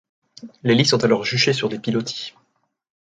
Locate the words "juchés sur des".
1.25-1.77